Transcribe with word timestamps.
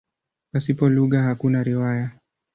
Pasipo 0.51 0.85
lugha 0.89 1.19
hakuna 1.23 1.63
riwaya. 1.63 2.09